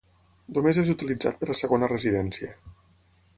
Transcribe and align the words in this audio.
Només 0.55 0.79
és 0.83 0.89
utilitzat 0.93 1.37
per 1.41 1.49
a 1.55 1.59
segona 1.61 1.91
residència. 1.93 2.51